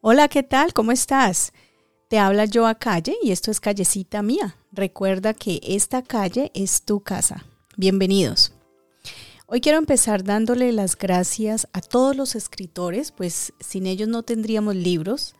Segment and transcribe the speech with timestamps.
[0.00, 0.72] Hola, ¿qué tal?
[0.74, 1.52] ¿Cómo estás?
[2.06, 4.54] Te habla yo a Calle y esto es Callecita Mía.
[4.70, 7.44] Recuerda que esta calle es tu casa.
[7.76, 8.52] Bienvenidos.
[9.48, 14.76] Hoy quiero empezar dándole las gracias a todos los escritores, pues sin ellos no tendríamos
[14.76, 15.34] libros.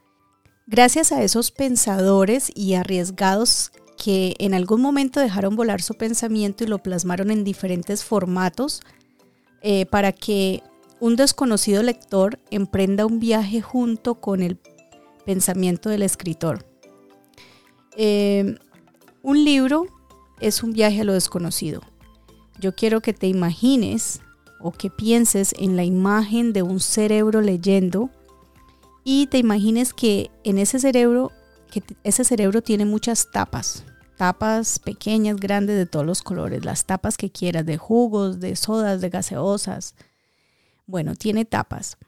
[0.66, 6.66] Gracias a esos pensadores y arriesgados que en algún momento dejaron volar su pensamiento y
[6.66, 8.80] lo plasmaron en diferentes formatos
[9.62, 10.64] eh, para que
[11.01, 14.59] un desconocido lector emprenda un viaje junto con el
[15.25, 16.66] pensamiento del escritor.
[17.97, 18.56] Eh,
[19.23, 19.87] un libro
[20.41, 21.83] es un viaje a lo desconocido.
[22.61, 24.20] Yo quiero que te imagines
[24.61, 28.11] o que pienses en la imagen de un cerebro leyendo
[29.05, 31.33] y te imagines que en ese cerebro,
[31.70, 33.84] que ese cerebro tiene muchas tapas,
[34.17, 39.01] tapas pequeñas, grandes de todos los colores, las tapas que quieras, de jugos, de sodas,
[39.01, 39.95] de gaseosas.
[40.88, 41.98] Bueno, tiene tapas.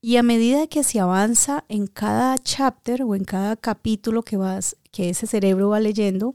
[0.00, 4.76] Y a medida que se avanza en cada chapter o en cada capítulo que, vas,
[4.92, 6.34] que ese cerebro va leyendo,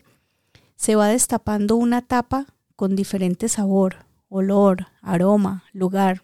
[0.75, 6.23] se va destapando una tapa con diferente sabor, olor, aroma, lugar.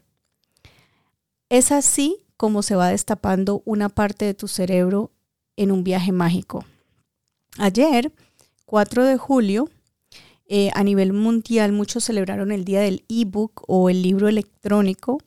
[1.48, 5.12] Es así como se va destapando una parte de tu cerebro
[5.56, 6.66] en un viaje mágico.
[7.58, 8.12] Ayer
[8.66, 9.70] 4 de julio,
[10.46, 15.20] eh, a nivel mundial muchos celebraron el Día del ebook o el libro electrónico,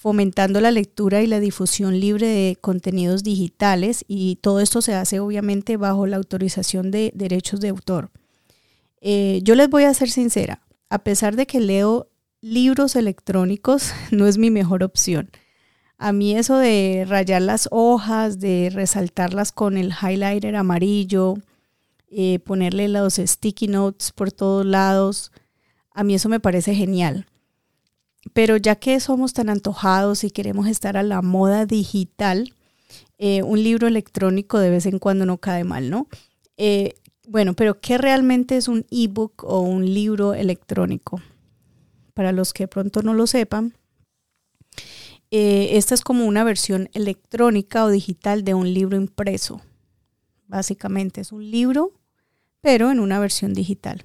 [0.00, 5.20] fomentando la lectura y la difusión libre de contenidos digitales y todo esto se hace
[5.20, 8.10] obviamente bajo la autorización de derechos de autor.
[9.02, 12.08] Eh, yo les voy a ser sincera, a pesar de que leo
[12.40, 15.28] libros electrónicos, no es mi mejor opción.
[15.98, 21.34] A mí eso de rayar las hojas, de resaltarlas con el highlighter amarillo,
[22.08, 25.30] eh, ponerle los sticky notes por todos lados.
[25.92, 27.26] A mí eso me parece genial.
[28.32, 32.54] Pero ya que somos tan antojados y queremos estar a la moda digital,
[33.18, 36.06] eh, un libro electrónico de vez en cuando no cae mal, ¿no?
[36.56, 36.94] Eh,
[37.26, 41.22] bueno, pero ¿qué realmente es un ebook o un libro electrónico?
[42.14, 43.74] Para los que pronto no lo sepan,
[45.30, 49.60] esta es como una versión electrónica o digital de un libro impreso.
[50.48, 51.92] Básicamente es un libro
[52.60, 54.04] pero en una versión digital.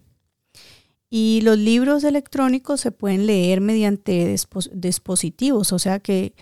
[1.09, 4.35] Y los libros electrónicos se pueden leer mediante
[4.73, 6.33] dispositivos, o sea que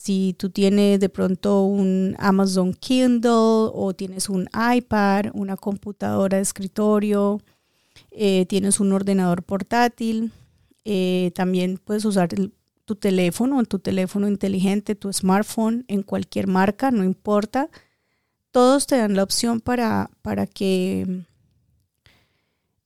[0.00, 6.42] si tú tienes de pronto un Amazon Kindle o tienes un iPad, una computadora de
[6.42, 7.42] escritorio,
[8.10, 10.32] eh, tienes un ordenador portátil,
[10.86, 12.30] eh, también puedes usar
[12.86, 17.68] tu teléfono, tu teléfono inteligente, tu smartphone, en cualquier marca, no importa.
[18.52, 21.26] Todos te dan la opción para, para que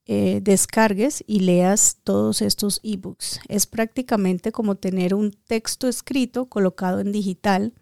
[0.07, 3.41] eh, descargues y leas todos estos ebooks.
[3.49, 7.73] Es prácticamente como tener un texto escrito colocado en digital,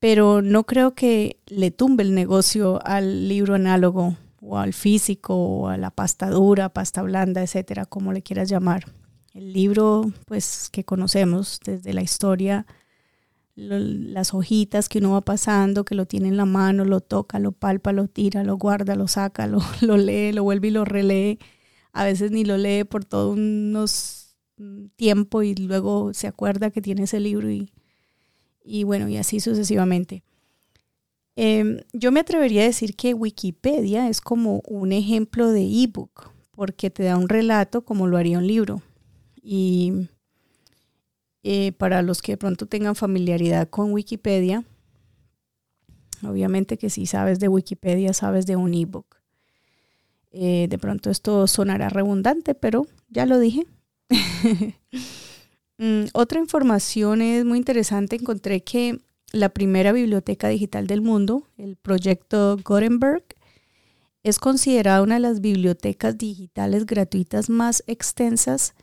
[0.00, 5.68] pero no creo que le tumbe el negocio al libro análogo o al físico o
[5.68, 8.84] a la pasta dura, pasta blanda, etcétera, como le quieras llamar.
[9.32, 12.66] El libro, pues, que conocemos desde la historia
[13.56, 17.52] las hojitas que uno va pasando, que lo tiene en la mano, lo toca, lo
[17.52, 19.46] palpa, lo tira, lo guarda, lo saca,
[19.80, 21.38] lo, lee, lo vuelve y lo relee.
[21.92, 26.82] A veces ni lo lee por todo unos mm, tiempo y luego se acuerda que
[26.82, 27.72] tiene ese libro y,
[28.62, 30.22] y bueno, y así sucesivamente.
[31.34, 36.90] Em, yo me atrevería a decir que Wikipedia es como un ejemplo de ebook, porque
[36.90, 38.82] te da un relato como lo haría un libro.
[39.42, 40.08] Y
[41.48, 44.64] eh, para los que de pronto tengan familiaridad con Wikipedia,
[46.24, 49.06] obviamente que si sabes de Wikipedia, sabes de un ebook.
[50.32, 53.64] Eh, de pronto esto sonará redundante, pero ya lo dije.
[55.78, 58.16] Mm, otra información es muy interesante.
[58.16, 58.98] Encontré que
[59.30, 63.22] la primera biblioteca digital del mundo, el proyecto Gutenberg,
[64.22, 68.74] es considerada una de las bibliotecas digitales gratuitas más extensas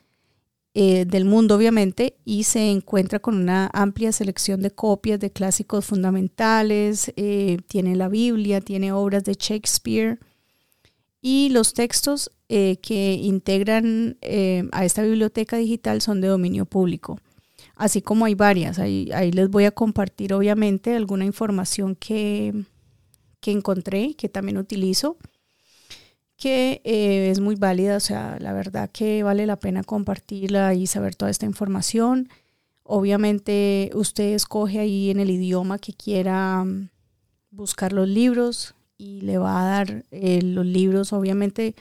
[0.76, 5.86] eh, del mundo, obviamente, y se encuentra con una amplia selección de copias de clásicos
[5.86, 10.18] fundamentales, eh, tiene la Biblia, tiene obras de Shakespeare
[11.22, 14.18] y los textos eh, que integran
[14.72, 17.20] a esta biblioteca digital son de dominio público,
[17.76, 18.80] así como hay varias.
[18.80, 22.66] Ahí, ahí les voy a compartir, obviamente, alguna información que,
[23.42, 25.18] que encontré, que también utilizo
[26.50, 31.16] eh, es muy válida, o sea, la verdad que vale la pena compartirla y saber
[31.16, 32.30] toda esta información.
[32.84, 36.90] Obviamente usted escoge ahí en el idioma que quiera mm,
[37.52, 41.14] buscar los libros y le va a dar eh, los libros.
[41.14, 41.76] Obviamente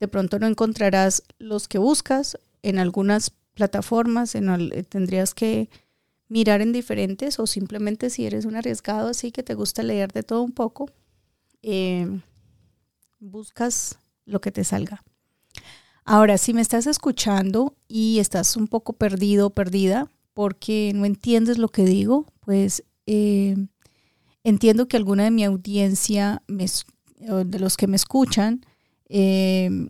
[0.00, 5.68] de pronto no encontrarás los que buscas en algunas plataformas, en, tendrías que
[6.28, 10.22] mirar en diferentes o simplemente si eres un arriesgado así que te gusta leer de
[10.22, 10.90] todo un poco,
[11.62, 12.20] eh,
[13.18, 15.02] buscas lo que te salga.
[16.04, 21.58] Ahora, si me estás escuchando y estás un poco perdido o perdida porque no entiendes
[21.58, 23.56] lo que digo, pues eh,
[24.44, 28.64] entiendo que alguna de mi audiencia, de los que me escuchan,
[29.08, 29.88] eh,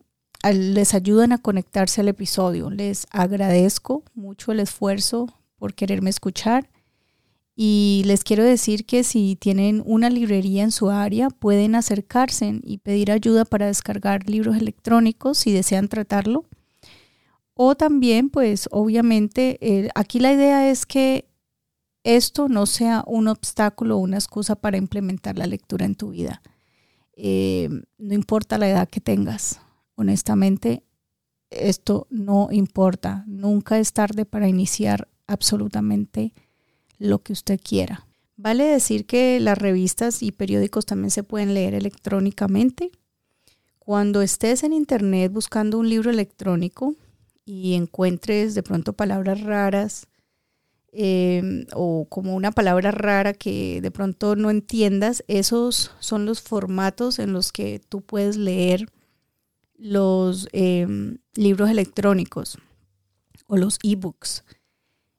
[0.52, 2.70] les ayudan a conectarse al episodio.
[2.70, 5.26] Les agradezco mucho el esfuerzo
[5.56, 6.70] por quererme escuchar.
[7.58, 12.78] Y les quiero decir que si tienen una librería en su área, pueden acercarse y
[12.78, 16.44] pedir ayuda para descargar libros electrónicos si desean tratarlo.
[17.54, 21.30] O también, pues obviamente, eh, aquí la idea es que
[22.04, 26.42] esto no sea un obstáculo o una excusa para implementar la lectura en tu vida.
[27.14, 29.62] Eh, no importa la edad que tengas,
[29.94, 30.84] honestamente,
[31.48, 33.24] esto no importa.
[33.26, 36.34] Nunca es tarde para iniciar absolutamente
[36.98, 38.06] lo que usted quiera.
[38.36, 42.90] Vale decir que las revistas y periódicos también se pueden leer electrónicamente.
[43.78, 46.94] Cuando estés en internet buscando un libro electrónico
[47.46, 50.06] y encuentres de pronto palabras raras
[50.92, 57.18] em, o como una palabra rara que de pronto no entiendas, esos son los formatos
[57.18, 58.86] en los que tú puedes leer
[59.78, 62.58] los em, libros electrónicos
[63.46, 64.42] o los ebooks.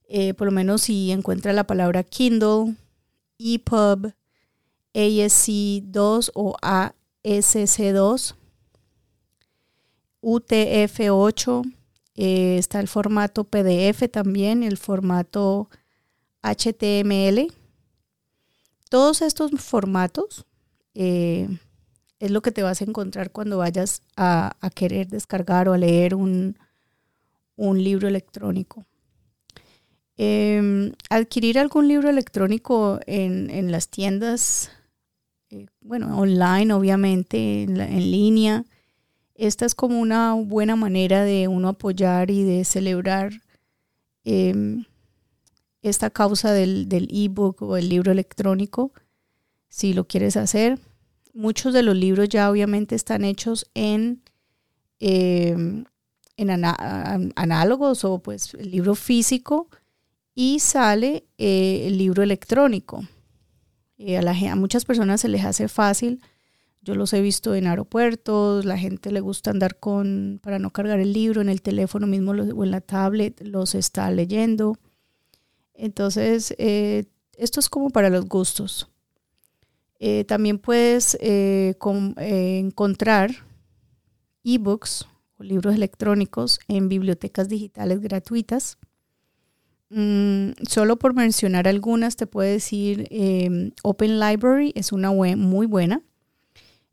[0.07, 2.75] Eh, por lo menos si encuentra la palabra Kindle,
[3.39, 4.13] EPUB,
[4.93, 8.35] ASC2 o ASC2,
[10.21, 11.73] UTF8,
[12.15, 15.69] eh, está el formato PDF también, el formato
[16.41, 17.53] HTML.
[18.89, 20.45] Todos estos formatos
[20.93, 21.47] eh,
[22.19, 26.15] es lo que te vas a encontrar cuando vayas a, querer descargar o a leer
[26.15, 26.57] un,
[27.55, 28.85] un libro electrónico.
[30.19, 34.71] Em, adquirir algún libro electrónico en, las tiendas,
[35.51, 37.77] eh, bueno, online obviamente, en,
[38.11, 38.65] línea.
[39.35, 43.43] Esta es como una buena manera de uno apoyar y de celebrar
[44.23, 44.85] em,
[45.83, 48.91] esta causa del, del ebook o el libro electrónico,
[49.69, 50.79] si lo quieres hacer.
[51.35, 54.23] Muchos de los libros ya obviamente están hechos en,
[54.99, 55.85] em,
[56.37, 56.49] en
[57.35, 59.69] análogos o pues el libro físico
[60.39, 63.03] y sale eh, el libro electrónico.
[63.97, 66.21] Eh, a, muchas personas se les hace fácil.
[66.83, 70.99] Yo los he visto en aeropuertos, la gente le gusta andar con, para no cargar
[70.99, 74.77] el libro en el teléfono mismo o en la tablet, los está leyendo.
[75.73, 77.05] Entonces, eh,
[77.35, 78.91] esto es como para los gustos.
[80.27, 83.31] también puedes encontrar
[84.43, 85.07] ebooks
[85.39, 88.77] o libros electrónicos en bibliotecas digitales gratuitas.
[89.89, 95.65] Mm, solo por mencionar algunas, te puedo decir, em, Open Library es una web muy
[95.65, 96.01] buena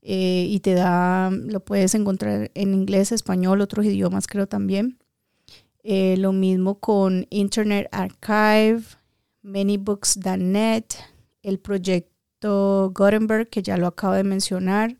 [0.02, 4.99] eh, y te da, lo puedes encontrar en inglés, español, otros idiomas creo también.
[5.82, 8.82] Eh, lo mismo con Internet Archive,
[9.43, 10.85] Manybooks.net,
[11.43, 14.96] el proyecto Gutenberg, que ya lo acabo de mencionar,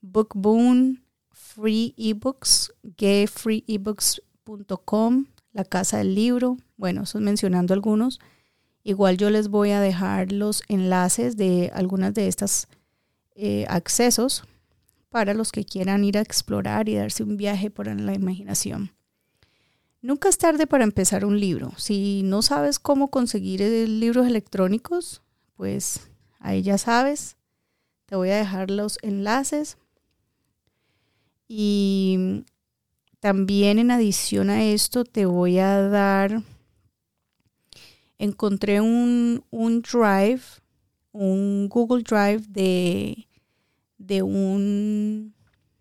[0.00, 1.02] Bookboon,
[1.32, 8.20] Free eBooks, gayfreeebooks.com, la Casa del Libro, bueno, eso mencionando algunos.
[8.82, 12.68] Igual yo les voy a dejar los enlaces de algunas de estas
[13.34, 14.44] eh, accesos
[15.08, 18.92] para los que quieran ir a explorar y darse un viaje por la imaginación.
[20.02, 21.72] Nunca es tarde para empezar un libro.
[21.78, 25.22] Si no sabes cómo conseguir libros electrónicos,
[25.54, 27.36] pues ahí ya sabes.
[28.06, 29.78] Te voy a dejar los enlaces.
[31.48, 32.44] Y
[33.24, 36.42] también en adición a esto te voy a dar,
[38.18, 40.42] encontré un, drive,
[41.10, 43.26] un Google Drive de,
[43.96, 45.32] de, un,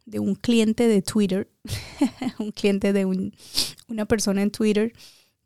[0.06, 1.52] de un cliente de Twitter,
[2.40, 3.06] un cliente de
[3.90, 4.94] una persona en Twitter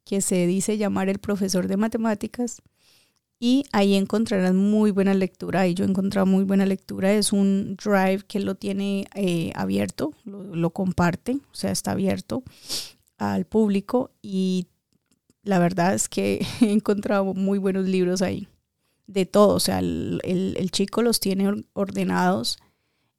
[0.06, 2.62] que se dice llamar el profesor de matemáticas
[3.40, 5.68] y ahí encontrarás muy buena lectura.
[5.68, 7.14] y yo he encontrado muy buena lectura.
[7.14, 12.44] Es un drive que lo tiene eh, abierto, lo, comparte, o sea, está abierto
[13.18, 14.68] al público y
[15.44, 18.48] la verdad es que he encontrado muy buenos libros ahí.
[19.08, 22.58] De todo, o sea, el, el, chico los tiene ordenados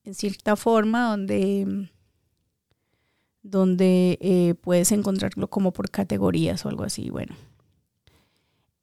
[0.04, 1.88] en cierta forma donde,
[3.42, 7.08] donde eh, puedes encontrarlo como por categorías o algo así.
[7.08, 7.34] Bueno,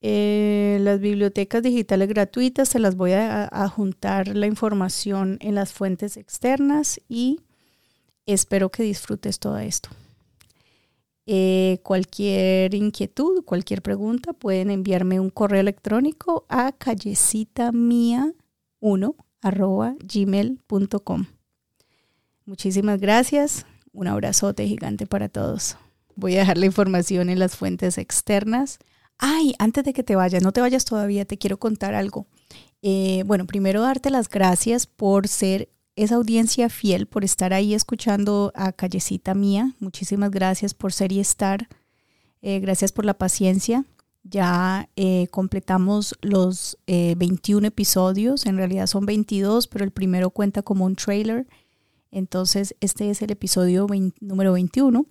[0.02, 6.18] eh, las bibliotecas digitales gratuitas se las voy a, juntar la información en las fuentes
[6.18, 7.40] externas y
[8.25, 9.90] espero que disfrutes todo esto.
[11.28, 19.16] Eh, cualquier inquietud, cualquier pregunta, pueden enviarme un correo electrónico a callecitamia1
[20.04, 21.25] gmail.com.
[22.46, 23.66] Muchísimas gracias.
[23.92, 25.78] Un abrazote gigante para todos.
[26.16, 28.78] Voy a dejar la información en las fuentes externas.
[29.17, 32.27] Ay, antes de que te vayas, no te vayas todavía, te quiero contar algo.
[32.81, 38.51] Eh, bueno, primero darte las gracias por ser esa audiencia fiel, por estar ahí escuchando
[38.55, 39.74] a Callecita Mía.
[39.79, 41.67] Muchísimas gracias por ser y estar.
[42.41, 43.86] Eh, gracias por la paciencia.
[44.24, 50.86] Ya eh, completamos los 21 episodios, en realidad son 22, pero el primero cuenta como
[50.86, 51.48] un trailer.
[52.12, 53.88] Entonces, este es el episodio
[54.19, 55.05] número 21.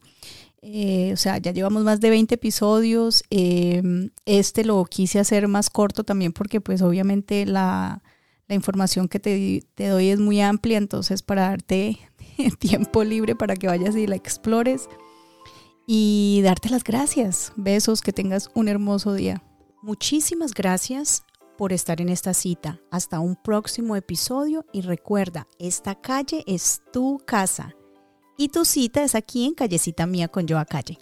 [0.66, 3.22] Eh, o sea, ya llevamos más de 20 episodios.
[3.28, 8.02] Em, este lo quise hacer más corto también porque pues obviamente la,
[8.48, 11.98] información que te, doy es muy amplia, entonces para darte
[12.58, 14.88] tiempo libre para que vayas y la explores
[15.86, 17.52] y darte las gracias.
[17.56, 19.42] Besos, que tengas un hermoso día.
[19.82, 21.24] Muchísimas gracias
[21.58, 22.80] por estar en esta cita.
[22.90, 27.74] Hasta un próximo episodio y recuerda, esta calle es tu casa.
[28.36, 30.98] Y tu cita es aquí en Callecita Mía con Joa Calle.